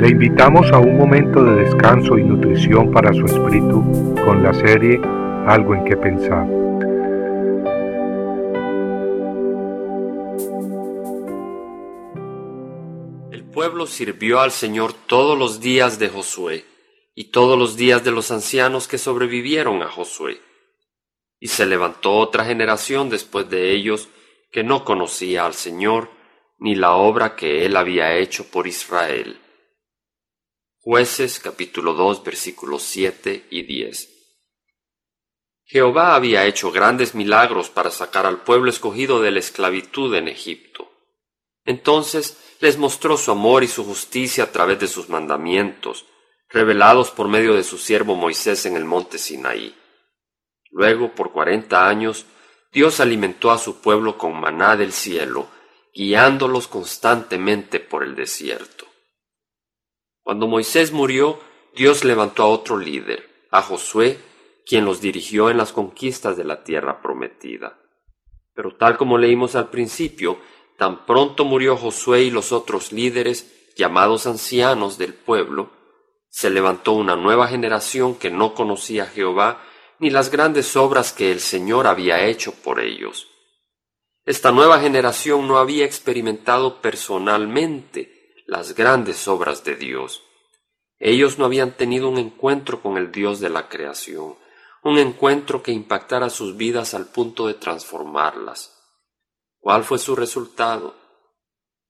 [0.00, 4.98] Le invitamos a un momento de descanso y nutrición para su espíritu con la serie
[5.46, 6.46] Algo en que pensar.
[13.30, 16.64] El pueblo sirvió al Señor todos los días de Josué
[17.14, 20.40] y todos los días de los ancianos que sobrevivieron a Josué.
[21.38, 24.08] Y se levantó otra generación después de ellos
[24.50, 26.08] que no conocía al Señor
[26.58, 29.38] ni la obra que él había hecho por Israel.
[30.82, 34.08] Jueces capítulo 2 versículos 7 y 10.
[35.64, 40.90] Jehová había hecho grandes milagros para sacar al pueblo escogido de la esclavitud en Egipto.
[41.66, 46.06] Entonces les mostró su amor y su justicia a través de sus mandamientos,
[46.48, 49.76] revelados por medio de su siervo Moisés en el monte Sinaí.
[50.70, 52.24] Luego, por cuarenta años,
[52.72, 55.46] Dios alimentó a su pueblo con maná del cielo,
[55.94, 58.89] guiándolos constantemente por el desierto.
[60.30, 61.40] Cuando Moisés murió,
[61.74, 64.16] Dios levantó a otro líder, a Josué,
[64.64, 67.80] quien los dirigió en las conquistas de la tierra prometida.
[68.54, 70.38] Pero tal como leímos al principio,
[70.78, 75.72] tan pronto murió Josué y los otros líderes, llamados ancianos del pueblo,
[76.28, 79.64] se levantó una nueva generación que no conocía a Jehová
[79.98, 83.26] ni las grandes obras que el Señor había hecho por ellos.
[84.24, 90.24] Esta nueva generación no había experimentado personalmente las grandes obras de Dios.
[91.00, 94.36] Ellos no habían tenido un encuentro con el Dios de la creación,
[94.84, 98.76] un encuentro que impactara sus vidas al punto de transformarlas.
[99.58, 100.94] ¿Cuál fue su resultado?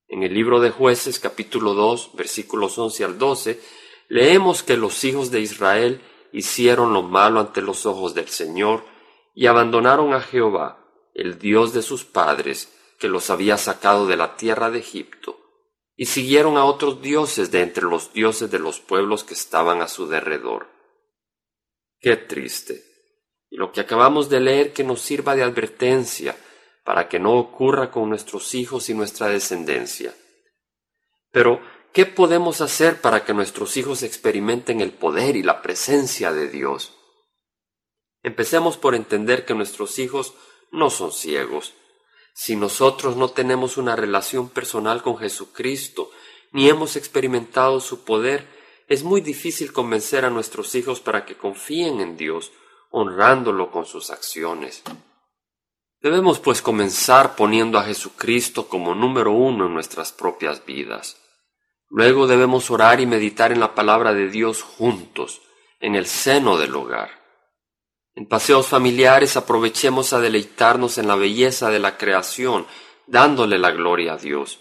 [0.08, 3.60] En el libro de jueces capítulo 2 versículos 11 al 12
[4.08, 6.00] leemos que los hijos de Israel
[6.32, 8.84] hicieron lo malo ante los ojos del Señor
[9.34, 14.36] y abandonaron a Jehová el Dios de sus padres, que los había sacado de la
[14.36, 15.39] tierra de Egipto,
[16.00, 19.86] y siguieron a otros dioses de entre los dioses de los pueblos que estaban a
[19.86, 20.68] su derredor.
[21.98, 22.82] Qué triste.
[23.50, 26.34] Y lo que acabamos de leer que nos sirva de advertencia
[26.84, 30.14] para que no ocurra con nuestros hijos y nuestra descendencia.
[31.32, 31.60] Pero,
[31.92, 36.96] ¿qué podemos hacer para que nuestros hijos experimenten el poder y la presencia de Dios?
[38.22, 40.32] Empecemos por entender que nuestros hijos
[40.72, 41.74] no son ciegos.
[42.42, 46.10] Si nosotros no tenemos una relación personal con Jesucristo,
[46.52, 48.46] ni hemos experimentado su poder,
[48.88, 52.50] es muy difícil convencer a nuestros hijos para que confíen en Dios,
[52.88, 54.82] honrándolo con sus acciones.
[56.00, 61.20] Debemos pues comenzar poniendo a Jesucristo como número uno en nuestras propias vidas.
[61.90, 65.42] Luego debemos orar y meditar en la palabra de Dios juntos,
[65.78, 67.19] en el seno del hogar.
[68.20, 72.66] En paseos familiares aprovechemos a deleitarnos en la belleza de la creación,
[73.06, 74.58] dándole la gloria a Dios.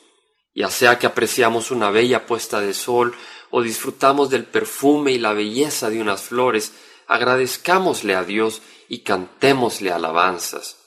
[0.56, 3.14] Ya sea que apreciamos una bella puesta de sol
[3.52, 6.72] o disfrutamos del perfume y la belleza de unas flores,
[7.06, 10.78] agradezcámosle a Dios y cantémosle alabanzas.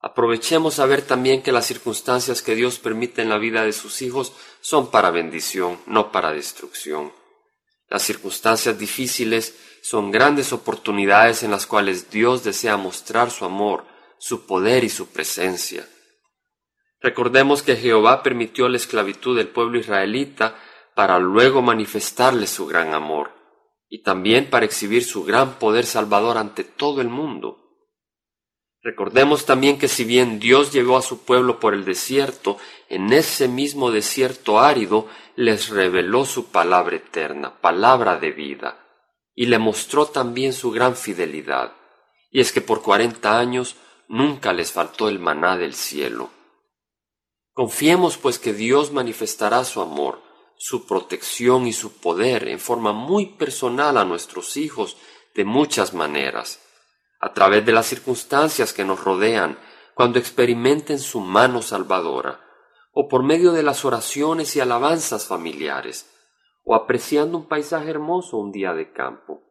[0.00, 4.00] Aprovechemos a ver también que las circunstancias que Dios permite en la vida de sus
[4.00, 7.12] hijos son para bendición, no para destrucción.
[7.88, 13.84] Las circunstancias difíciles son grandes oportunidades en las cuales Dios desea mostrar su amor,
[14.18, 15.88] su poder y su presencia.
[17.00, 20.56] Recordemos que Jehová permitió la esclavitud del pueblo israelita
[20.94, 23.32] para luego manifestarle su gran amor
[23.88, 27.67] y también para exhibir su gran poder salvador ante todo el mundo.
[28.82, 32.58] Recordemos también que si bien Dios llevó a su pueblo por el desierto,
[32.88, 38.84] en ese mismo desierto árido les reveló su palabra eterna, palabra de vida
[39.34, 41.72] y le mostró también su gran fidelidad,
[42.28, 43.76] y es que por cuarenta años
[44.08, 46.30] nunca les faltó el maná del cielo.
[47.52, 50.20] Confiemos pues que Dios manifestará su amor,
[50.56, 54.96] su protección y su poder en forma muy personal a nuestros hijos
[55.36, 56.60] de muchas maneras,
[57.20, 59.58] a través de las circunstancias que nos rodean,
[59.94, 62.40] cuando experimenten su mano salvadora,
[62.92, 66.08] o por medio de las oraciones y alabanzas familiares,
[66.64, 69.42] o apreciando un paisaje hermoso un día de campo.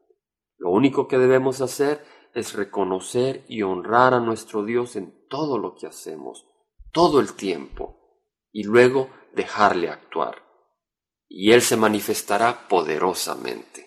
[0.57, 5.75] Lo único que debemos hacer es reconocer y honrar a nuestro Dios en todo lo
[5.75, 6.45] que hacemos,
[6.91, 7.97] todo el tiempo,
[8.51, 10.43] y luego dejarle actuar.
[11.27, 13.86] Y Él se manifestará poderosamente.